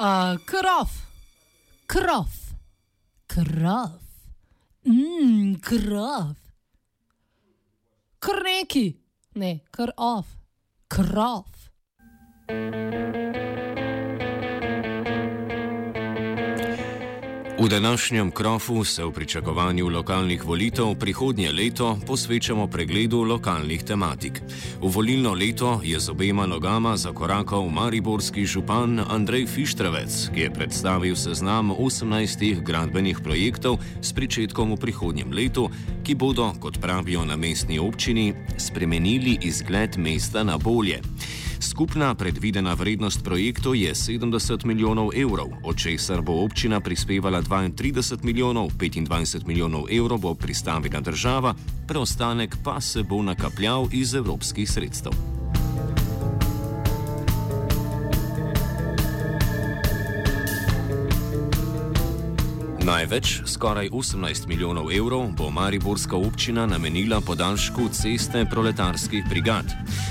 Uh, 0.00 0.40
krov, 0.48 0.88
krov, 1.84 2.32
krov, 3.28 4.00
mmm, 4.88 5.60
krov. 5.60 6.32
Krneki, 8.16 8.96
ne, 9.36 9.60
krov, 9.68 10.24
krov. 10.88 11.44
V 17.60 17.68
današnjem 17.68 18.30
krofu 18.30 18.84
se 18.84 19.04
v 19.04 19.12
pričakovanju 19.12 19.88
lokalnih 19.88 20.44
volitev 20.44 20.94
prihodnje 20.94 21.52
leto 21.52 21.98
posvečamo 22.06 22.66
pregledu 22.66 23.22
lokalnih 23.22 23.82
tematik. 23.84 24.40
V 24.80 24.88
volilno 24.88 25.34
leto 25.34 25.80
je 25.84 26.00
z 26.00 26.08
obema 26.08 26.46
nogama 26.46 26.96
zakorakal 26.96 27.68
mariborski 27.68 28.46
župan 28.46 29.00
Andrej 29.10 29.46
Fištravec, 29.46 30.30
ki 30.34 30.40
je 30.40 30.50
predstavil 30.50 31.16
seznam 31.16 31.70
18 31.70 32.62
gradbenih 32.62 33.20
projektov 33.20 33.76
s 34.00 34.12
pričetkom 34.12 34.72
v 34.72 34.76
prihodnjem 34.76 35.32
letu, 35.32 35.68
ki 36.04 36.14
bodo, 36.14 36.54
kot 36.60 36.80
pravijo 36.80 37.24
na 37.24 37.36
mestni 37.36 37.78
občini, 37.78 38.34
spremenili 38.56 39.38
izgled 39.42 39.98
mesta 39.98 40.44
na 40.44 40.58
bolje. 40.58 41.00
Skupna 41.60 42.14
predvidena 42.14 42.72
vrednost 42.74 43.24
projektov 43.24 43.76
je 43.76 43.94
70 43.94 44.64
milijonov 44.64 45.10
evrov, 45.16 45.52
od 45.64 45.76
česar 45.76 46.22
bo 46.22 46.40
občina 46.40 46.80
prispevala 46.80 47.42
32 47.42 48.24
milijonov, 48.24 48.72
25 48.78 49.46
milijonov 49.46 49.84
evrov 49.92 50.18
bo 50.18 50.34
pristavila 50.34 51.00
država, 51.00 51.54
preostanek 51.88 52.56
pa 52.64 52.80
se 52.80 53.02
bo 53.02 53.22
nakapljal 53.22 53.88
iz 53.92 54.14
evropskih 54.14 54.70
sredstev. 54.70 55.29
Največ, 63.00 63.40
skoraj 63.46 63.88
18 63.88 64.44
milijonov 64.48 64.92
evrov, 64.92 65.32
bo 65.32 65.50
Mariborska 65.50 66.16
občina 66.16 66.66
namenila 66.66 67.20
podaljšku 67.20 67.88
ceste 67.88 68.44
proletarskih 68.44 69.24
brigad. 69.28 69.64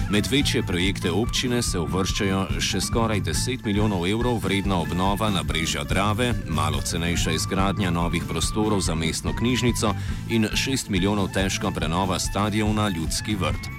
Med 0.09 0.27
večje 0.31 0.63
projekte 0.63 1.11
občine 1.11 1.61
se 1.61 1.77
uvrščajo 1.79 2.39
še 2.57 2.81
skoraj 2.81 3.21
10 3.21 3.61
milijonov 3.65 4.07
evrov 4.09 4.39
vredna 4.41 4.79
obnova 4.81 5.29
na 5.29 5.43
brežja 5.43 5.83
Drave, 5.83 6.33
malo 6.49 6.81
cenejša 6.81 7.35
izgradnja 7.37 7.91
novih 7.93 8.25
prostorov 8.25 8.81
za 8.81 8.95
mestno 8.95 9.35
knjižnico 9.37 9.93
in 10.29 10.49
6 10.49 10.89
milijonov 10.89 11.29
težka 11.33 11.69
prenova 11.71 12.17
stadiona 12.19 12.89
Ljudski 12.89 13.35
vrt. 13.35 13.69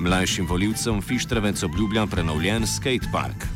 Mlajšim 0.00 0.46
voljivcem 0.46 1.02
Fištravec 1.02 1.62
obljublja 1.62 2.06
prenovljen 2.06 2.66
skatepark. 2.66 3.51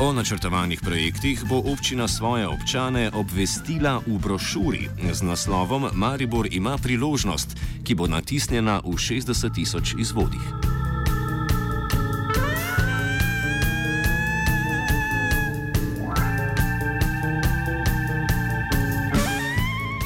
O 0.00 0.12
načrtovanih 0.12 0.80
projektih 0.80 1.44
bo 1.44 1.60
občina 1.72 2.08
svoje 2.08 2.48
občane 2.48 3.10
obvestila 3.14 4.00
v 4.06 4.18
brošuri 4.18 4.88
z 5.12 5.22
naslovom 5.22 5.92
Maribor 5.92 6.48
ima 6.50 6.78
priložnost, 6.78 7.56
ki 7.84 7.94
bo 7.94 8.06
natisnjena 8.06 8.80
v 8.80 8.96
60 8.96 9.54
tisoč 9.54 9.94
izvodih. 10.00 10.79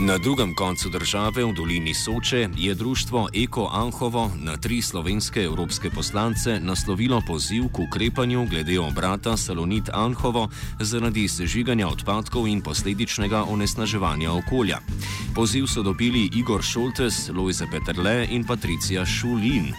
Na 0.04 0.18
drugem 0.18 0.54
koncu 0.54 0.88
države, 0.88 1.44
v 1.44 1.52
dolini 1.52 1.94
Soče, 1.94 2.48
je 2.56 2.74
društvo 2.74 3.28
Eko 3.34 3.70
Anhovo 3.72 4.30
na 4.36 4.56
tri 4.56 4.82
slovenske 4.82 5.40
evropske 5.40 5.90
poslance 5.90 6.60
naslovilo 6.60 7.22
poziv 7.26 7.64
k 7.72 7.78
ukrepanju 7.78 8.46
glede 8.50 8.80
obrata 8.80 9.36
Salonit 9.36 9.88
Anhovo 9.92 10.48
zaradi 10.80 11.28
sežiganja 11.28 11.88
odpadkov 11.88 12.48
in 12.48 12.60
posledičnega 12.60 13.44
onesnaževanja 13.44 14.32
okolja. 14.32 14.78
Poziv 15.34 15.66
so 15.66 15.82
dobili 15.82 16.30
Igor 16.34 16.62
Šoltes, 16.62 17.30
Lojze 17.34 17.64
Peterle 17.72 18.26
in 18.30 18.44
Patricija 18.44 19.06
Šulin. 19.06 19.72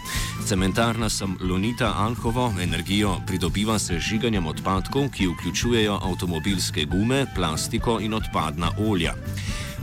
Cementarna 0.46 1.08
Salonita 1.08 1.94
Anhovo 1.96 2.52
energijo 2.62 3.20
pridobiva 3.26 3.78
sežiganjem 3.78 4.46
odpadkov, 4.46 5.08
ki 5.10 5.26
vključujejo 5.26 6.00
avtomobilske 6.02 6.84
gume, 6.84 7.26
plastiko 7.34 8.00
in 8.00 8.14
odpadna 8.14 8.70
olja. 8.78 9.14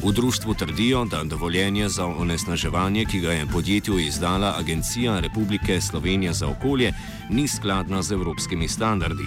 V 0.01 0.11
društvu 0.11 0.53
trdijo, 0.53 1.05
da 1.05 1.23
dovoljenje 1.23 1.89
za 1.89 2.05
onesnaževanje, 2.05 3.05
ki 3.05 3.19
ga 3.19 3.31
je 3.31 3.45
podjetju 3.45 3.99
izdala 3.99 4.55
Agencija 4.59 5.19
Republike 5.19 5.81
Slovenije 5.81 6.33
za 6.33 6.47
okolje, 6.47 6.93
ni 7.29 7.47
skladna 7.47 8.01
z 8.01 8.11
evropskimi 8.11 8.67
standardi. 8.67 9.23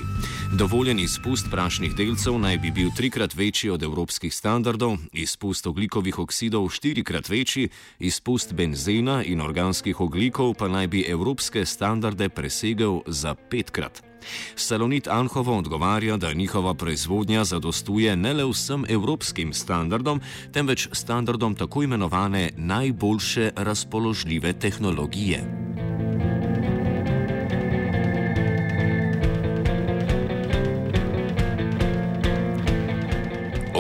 Dovoljen 0.59 0.99
izpust 0.99 1.47
prašnih 1.51 1.95
delcev 1.95 2.39
naj 2.39 2.59
bi 2.59 2.71
bil 2.71 2.91
trikrat 2.97 3.35
večji 3.35 3.71
od 3.71 3.83
evropskih 3.83 4.35
standardov, 4.35 4.97
izpust 5.13 5.67
oglikovih 5.67 6.19
oksidov 6.19 6.69
štirikrat 6.69 7.29
večji, 7.29 7.69
izpust 7.99 8.53
benzena 8.53 9.25
in 9.25 9.41
organskih 9.41 10.01
oglikov 10.01 10.55
pa 10.55 10.69
naj 10.69 10.87
bi 10.87 11.07
evropske 11.09 11.67
standarde 11.67 12.29
presegel 12.29 13.01
za 13.07 13.35
petkrat. 13.35 14.06
Salonit 14.55 15.09
Anhovo 15.09 15.59
odgovarja, 15.59 16.17
da 16.17 16.33
njihova 16.33 16.75
proizvodnja 16.75 17.45
zadostuje 17.45 18.17
ne 18.17 18.33
le 18.33 18.45
vsem 18.45 18.85
evropskim 18.89 19.53
standardom, 19.53 20.21
temveč 20.53 20.89
standardom 20.93 21.55
tako 21.55 21.83
imenovane 21.83 22.51
najboljše 22.57 23.51
razpoložljive 23.57 24.53
tehnologije. 24.53 25.66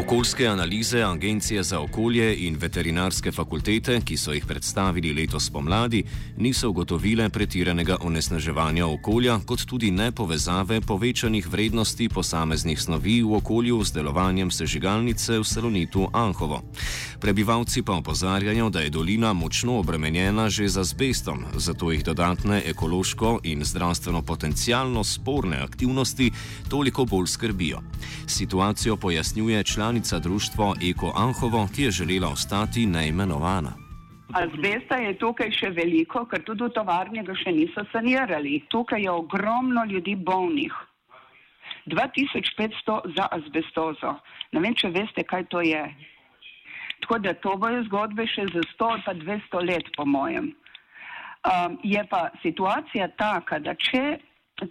Okoljske 0.06 0.46
analize 0.46 1.02
Agencije 1.02 1.62
za 1.62 1.80
okolje 1.80 2.36
in 2.46 2.56
veterinarske 2.60 3.32
fakultete, 3.32 4.00
ki 4.04 4.16
so 4.16 4.32
jih 4.32 4.44
predstavili 4.46 5.10
letos 5.12 5.50
pomladi, 5.50 6.04
niso 6.36 6.70
ugotovile 6.70 7.28
pretiranega 7.28 7.96
onesnaževanja 8.00 8.86
okolja, 8.86 9.40
kot 9.46 9.64
tudi 9.66 9.90
ne 9.90 10.12
povezave 10.12 10.80
povečanih 10.80 11.48
vrednosti 11.48 12.08
posameznih 12.08 12.80
snovi 12.80 13.22
v 13.22 13.34
okolju 13.34 13.84
z 13.84 13.92
delovanjem 13.92 14.50
sežigalnice 14.50 15.38
v 15.38 15.44
Salonitu 15.44 16.06
Anhovo. 16.12 16.62
Prebivalci 17.20 17.82
pa 17.82 17.98
opozarjajo, 17.98 18.70
da 18.70 18.80
je 18.80 18.90
dolina 18.90 19.32
močno 19.32 19.78
obremenjena 19.78 20.48
že 20.50 20.68
z 20.68 20.78
azbestom, 20.86 21.44
zato 21.56 21.90
jih 21.90 22.04
dodatne 22.04 22.62
ekološko 22.66 23.40
in 23.42 23.64
zdravstveno 23.64 24.22
potencijalno 24.22 25.04
sporne 25.04 25.56
aktivnosti 25.56 26.30
toliko 26.68 27.04
bolj 27.04 27.26
skrbijo. 27.26 27.82
Situacijo 28.26 28.96
pojasnjuje 28.96 29.64
član 29.64 29.95
članica 29.96 30.18
društva 30.18 30.74
Eko 30.90 31.12
Anhovo, 31.16 31.68
ki 31.74 31.82
je 31.82 31.90
želela 31.90 32.28
ostati 32.28 32.86
neimenovana. 32.86 33.72
Azbesta 34.32 34.96
je 34.96 35.18
tukaj 35.18 35.50
še 35.50 35.70
veliko, 35.72 36.26
ker 36.28 36.44
tudi 36.44 36.66
v 36.66 36.74
tovarni 36.76 37.22
ga 37.24 37.32
še 37.32 37.54
niso 37.56 37.84
sanirali. 37.92 38.60
Tukaj 38.68 39.00
je 39.02 39.10
ogromno 39.10 39.86
ljudi 39.88 40.12
bolnih. 40.16 40.74
2500 41.86 43.16
za 43.16 43.28
azbestozo. 43.32 44.12
Ne 44.52 44.60
vem, 44.60 44.76
če 44.76 44.92
veste, 44.92 45.24
kaj 45.24 45.48
to 45.48 45.64
je. 45.64 45.80
Tako 47.00 47.18
da 47.24 47.32
to 47.32 47.56
bojo 47.56 47.80
zgodbe 47.88 48.28
še 48.28 48.50
za 48.52 48.68
100 48.76 48.92
pa 49.06 49.14
200 49.16 49.64
let, 49.64 49.92
po 49.96 50.04
mojem. 50.04 50.52
Um, 51.48 51.80
je 51.82 52.04
pa 52.10 52.26
situacija 52.44 53.08
taka, 53.16 53.64
da 53.64 53.72
če 53.72 54.18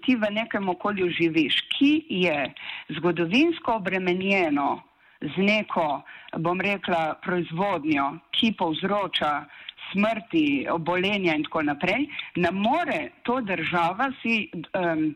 ti 0.05 0.21
v 0.21 0.35
nekem 0.37 0.69
okolju 0.69 1.09
živiš, 1.17 1.63
ki 1.73 1.93
je 2.09 2.51
zgodovinsko 2.99 3.81
obremenjeno, 3.81 4.83
z 5.21 5.37
neko, 5.37 6.01
bom 6.43 6.61
rekla, 6.61 7.15
proizvodnjo, 7.23 8.09
ki 8.35 8.53
povzroča 8.57 9.45
smrti, 9.91 10.67
obolenja 10.71 11.35
in 11.35 11.43
tako 11.43 11.61
naprej, 11.69 12.07
ne 12.35 12.51
more 12.51 13.09
to 13.23 13.39
država 13.41 14.09
si, 14.21 14.49
um, 14.73 15.07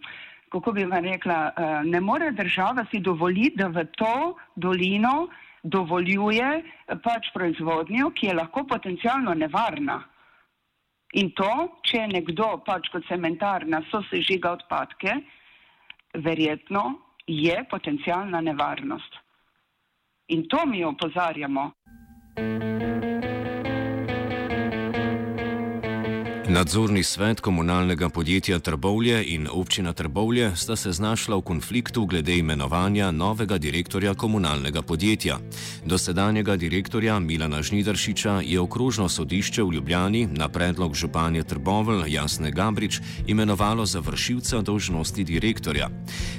kako 0.50 0.72
bi 0.72 0.86
vam 0.86 1.06
rekla, 1.06 1.40
uh, 1.50 1.84
ne 1.86 2.00
more 2.02 2.32
država 2.32 2.86
si 2.92 3.00
dovoliti, 3.00 3.58
da 3.58 3.68
v 3.68 3.86
to 3.98 4.36
dolino 4.56 5.28
dovoljuje 5.64 6.64
pač 7.04 7.34
proizvodnjo, 7.34 8.14
ki 8.16 8.28
je 8.28 8.34
lahko 8.34 8.64
potencialno 8.68 9.34
nevarna. 9.34 10.00
In 11.20 11.32
to, 11.36 11.52
če 11.84 12.06
nekdo 12.08 12.60
pač 12.66 12.88
kot 12.94 13.08
cementarna 13.10 13.82
so 13.90 14.04
sežiga 14.12 14.54
odpadke, 14.60 15.16
verjetno 16.14 17.00
je 17.28 17.56
potencialna 17.70 18.42
nevarnost. 18.46 19.19
In 20.32 20.46
to 20.48 20.66
mi 20.66 20.84
opozarjamo. 20.84 21.74
Nadzorni 26.50 27.04
svet 27.04 27.42
komunalnega 27.42 28.10
podjetja 28.10 28.60
Trbovlje 28.60 29.24
in 29.26 29.48
občina 29.52 29.94
Trbovlje 29.94 30.56
sta 30.56 30.76
se 30.76 30.92
znašla 30.92 31.36
v 31.38 31.42
konfliktu 31.42 32.06
glede 32.06 32.38
imenovanja 32.38 33.12
novega 33.12 33.58
direktorja 33.58 34.14
komunalnega 34.14 34.82
podjetja. 34.82 35.38
Dosedanjega 35.86 36.56
direktorja 36.56 37.20
Milana 37.20 37.62
Žnidaršiča 37.62 38.42
je 38.46 38.60
okrožno 38.60 39.10
sodišče 39.10 39.64
v 39.64 39.74
Ljubljani 39.74 40.28
na 40.32 40.50
predlog 40.50 40.96
županje 40.96 41.44
Trbovelj 41.44 42.14
Jasne 42.14 42.52
Gabrič 42.52 43.00
imenovalo 43.28 43.86
za 43.86 44.00
vršilca 44.00 44.62
dolžnosti 44.62 45.24
direktorja. 45.24 45.90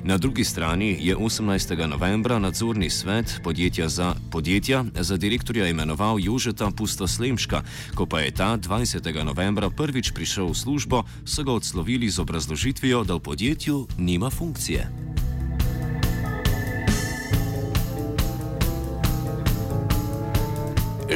Na 0.05 0.19
drugi 0.19 0.45
strani 0.45 0.99
je 1.01 1.17
18. 1.17 1.87
novembra 1.87 2.39
nadzorni 2.39 2.91
svet 2.91 3.41
podjetja 3.45 3.89
za, 3.89 4.15
podjetja 4.31 4.85
za 4.95 5.17
direktorja 5.17 5.69
imenoval 5.69 6.17
Jožeta 6.21 6.71
Pustoslemška, 6.77 7.63
ko 7.95 8.07
pa 8.07 8.21
je 8.21 8.31
ta 8.31 8.59
20. 8.59 9.25
novembra 9.25 9.71
prvi 9.71 10.00
prvič 10.01 10.17
prišel 10.17 10.49
v 10.49 10.57
službo, 10.57 10.99
so 11.29 11.45
ga 11.45 11.53
odslovili 11.53 12.09
z 12.09 12.25
obrazložitvijo, 12.25 13.05
da 13.05 13.21
v 13.21 13.21
podjetju 13.21 14.01
nima 14.01 14.33
funkcije. 14.33 15.10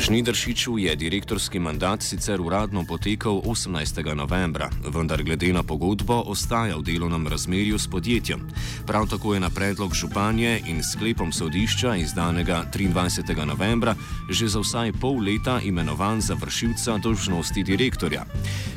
Žnidršiču 0.00 0.78
je 0.78 0.96
direktorski 0.96 1.58
mandat 1.58 2.02
sicer 2.02 2.40
uradno 2.40 2.84
potekal 2.88 3.32
18. 3.32 4.14
novembra, 4.14 4.70
vendar 4.94 5.22
glede 5.22 5.52
na 5.52 5.62
pogodbo 5.62 6.22
ostaja 6.26 6.76
v 6.76 6.82
delovnem 6.82 7.28
razmerju 7.28 7.78
s 7.78 7.86
podjetjem. 7.86 8.40
Prav 8.86 9.06
tako 9.08 9.34
je 9.34 9.40
na 9.40 9.50
predlog 9.50 9.94
županje 9.94 10.62
in 10.66 10.82
sklepom 10.82 11.32
sodišča 11.32 11.96
izdanega 11.96 12.64
23. 12.74 13.46
novembra 13.46 13.94
že 14.30 14.48
za 14.48 14.60
vsaj 14.60 14.92
pol 15.00 15.22
leta 15.22 15.60
imenovan 15.60 16.20
za 16.20 16.34
vršilca 16.34 16.98
dožnosti 16.98 17.62
direktorja. 17.62 18.24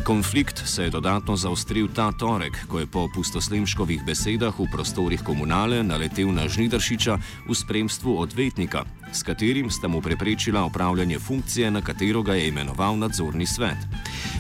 Konflikt 0.04 0.62
se 0.66 0.84
je 0.84 0.90
dodatno 0.90 1.36
zaostril 1.36 1.88
ta 1.96 2.12
torek, 2.12 2.68
ko 2.68 2.80
je 2.80 2.86
po 2.86 3.10
pustoslemškovih 3.16 4.06
besedah 4.06 4.60
v 4.60 4.70
prostorih 4.72 5.24
komunale 5.24 5.84
naletel 5.84 6.32
na 6.32 6.48
Žnidršiča 6.48 7.18
v 7.50 7.56
spremstvu 7.56 8.20
odvetnika, 8.20 8.86
s 9.12 9.24
katerim 9.24 9.72
sta 9.72 9.88
mu 9.88 10.02
preprečila 10.02 10.66
upravljanje 11.08 11.20
funkcije, 11.20 11.72
na 11.72 11.82
katero 11.82 12.22
ga 12.22 12.34
je 12.36 12.48
imenoval 12.48 12.98
nadzorni 12.98 13.46
svet. 13.46 13.78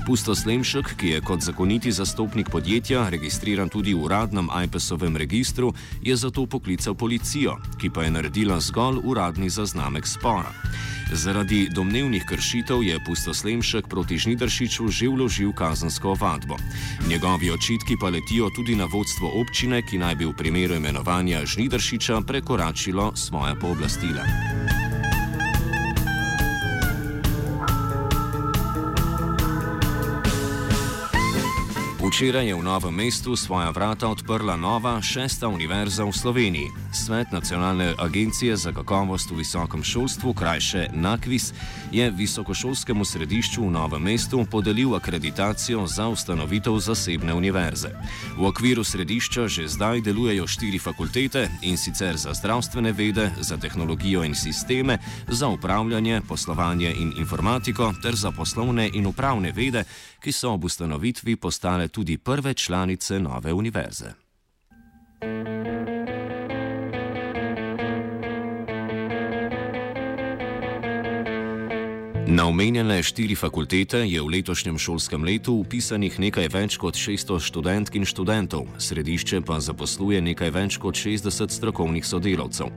Pusto 0.05 0.35
Slemšek, 0.35 0.95
ki 0.97 1.07
je 1.07 1.21
kot 1.21 1.41
zakoniti 1.41 1.91
zastopnik 1.91 2.49
podjetja 2.49 3.09
registriran 3.09 3.69
tudi 3.69 3.93
v 3.93 4.03
uradnem 4.03 4.49
IPS-ovem 4.63 5.17
registru, 5.17 5.73
je 6.01 6.15
zato 6.15 6.45
poklical 6.45 6.95
policijo, 6.95 7.57
ki 7.79 7.89
pa 7.89 8.03
je 8.03 8.11
naredila 8.11 8.59
zgolj 8.59 8.99
uradni 9.03 9.49
zaznamek 9.49 10.07
spora. 10.07 10.51
Zaradi 11.13 11.69
domnevnih 11.71 12.23
kršitev 12.27 12.83
je 12.83 12.99
Pustoslemšek 13.05 13.87
proti 13.87 14.17
Žnidršiču 14.17 14.87
že 14.87 15.07
vložil 15.07 15.53
kazensko 15.53 16.17
vadbo. 16.19 16.55
Njegovi 17.07 17.51
očitki 17.51 17.95
pa 18.01 18.09
letijo 18.09 18.49
tudi 18.55 18.75
na 18.75 18.85
vodstvo 18.85 19.31
občine, 19.39 19.81
ki 19.81 19.97
naj 19.97 20.15
bi 20.15 20.25
v 20.25 20.35
primeru 20.35 20.75
imenovanja 20.75 21.45
Žnidršiča 21.45 22.21
prekoračilo 22.27 23.15
svoje 23.15 23.55
pooblastila. 23.55 24.66
Včeraj 32.07 32.47
je 32.47 32.55
v 32.55 32.63
novem 32.63 32.95
mestu 32.95 33.35
svoja 33.35 33.67
vrata 33.67 34.07
odprla 34.07 34.55
nova 34.55 34.95
šesta 35.03 35.51
univerza 35.51 36.07
v 36.07 36.15
Sloveniji. 36.15 36.71
Svet 36.95 37.35
Nacionalne 37.35 37.99
agencije 37.99 38.55
za 38.55 38.71
kakovost 38.71 39.27
v 39.27 39.43
visokem 39.43 39.83
šolstvu, 39.83 40.31
krajše 40.31 40.87
NAKVIS, 40.95 41.51
je 41.91 42.07
visokošolskemu 42.07 43.03
središču 43.05 43.67
v 43.67 43.75
novem 43.75 43.99
mestu 44.01 44.39
podelil 44.47 44.95
akreditacijo 44.95 45.83
za 45.83 46.07
ustanovitev 46.07 46.79
zasebne 46.79 47.35
univerze. 47.35 47.91
V 48.39 48.47
okviru 48.47 48.87
središča 48.87 49.51
že 49.51 49.67
zdaj 49.67 49.99
delujejo 50.01 50.47
štiri 50.47 50.79
fakultete 50.79 51.51
in 51.67 51.75
sicer 51.75 52.15
za 52.15 52.31
zdravstvene 52.31 52.95
vede, 52.95 53.35
za 53.43 53.59
tehnologijo 53.59 54.23
in 54.23 54.35
sisteme, 54.35 54.97
za 55.27 55.47
upravljanje, 55.47 56.21
poslovanje 56.23 56.87
in 56.87 57.11
informatiko 57.19 57.91
ter 57.99 58.15
za 58.15 58.31
poslovne 58.31 58.87
in 58.93 59.05
upravne 59.05 59.51
vede, 59.51 59.83
ki 60.23 60.31
so 60.31 60.55
ob 60.55 60.63
ustanovitvi 60.65 61.35
postale 61.35 61.87
tudi 61.87 61.96
prve 62.17 62.53
članice 62.53 63.19
nove 63.19 63.53
univerze. 63.53 64.13
Na 72.27 72.43
omenjene 72.45 73.03
štiri 73.03 73.35
fakultete 73.39 74.03
je 74.03 74.19
v 74.19 74.27
letošnjem 74.27 74.75
šolskem 74.75 75.23
letu 75.23 75.53
upisanih 75.63 76.11
nekaj 76.19 76.49
več 76.51 76.75
kot 76.75 76.99
600 76.99 77.39
študentk 77.39 77.95
in 77.95 78.03
študentov, 78.03 78.65
središče 78.83 79.39
pa 79.47 79.61
zaposluje 79.63 80.19
nekaj 80.19 80.51
več 80.51 80.75
kot 80.75 80.99
60 80.99 81.55
strokovnih 81.55 82.03
sodelavcev. 82.03 82.67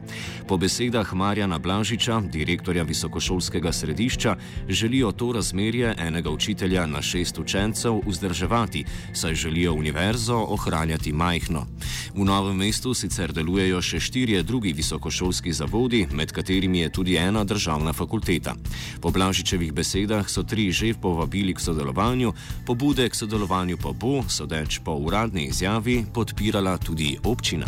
Po 0.46 0.54
besedah 0.54 1.10
Marjana 1.18 1.58
Blažiča, 1.58 2.20
direktorja 2.30 2.86
visokošolskega 2.86 3.72
središča, 3.74 4.36
želijo 4.70 5.10
to 5.18 5.32
razmerje 5.34 5.96
enega 5.98 6.30
učitelja 6.30 6.86
na 6.86 7.02
šest 7.02 7.42
učencev 7.42 7.98
vzdrževati, 8.06 8.84
saj 9.12 9.34
želijo 9.34 9.74
univerzo 9.74 10.38
ohranjati 10.46 11.10
majhno. 11.12 11.66
V 12.14 12.22
novem 12.22 12.54
mestu 12.62 12.94
sicer 12.94 13.34
delujejo 13.34 13.82
še 13.82 13.98
štirje 13.98 14.46
drugi 14.46 14.72
visokošolski 14.78 15.52
zavodi, 15.52 16.06
med 16.14 16.30
katerimi 16.30 16.86
je 16.86 16.94
tudi 16.94 17.18
ena 17.18 17.42
državna 17.44 17.92
fakulteta. 17.92 18.54
Po 19.02 19.10
Blažičevih 19.40 19.72
besedah 19.72 20.28
so 20.28 20.44
tri 20.44 20.68
že 20.68 20.92
povabili 20.92 21.56
k 21.56 21.64
sodelovanju, 21.64 22.36
pobude 22.68 23.08
k 23.08 23.16
sodelovanju 23.16 23.80
pa 23.80 23.96
bo, 23.96 24.20
sodeč 24.28 24.84
po 24.84 25.00
uradni 25.00 25.48
izjavi, 25.48 26.04
podpirala 26.12 26.76
tudi 26.76 27.16
občina. 27.24 27.64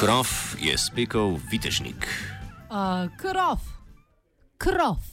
Krov 0.00 0.56
je 0.56 0.72
spekel 0.80 1.36
vitežnik. 1.52 2.08
Uh, 2.72 3.12
krov, 3.20 3.60
krov, 4.56 5.04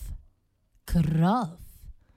krov. 0.87 1.62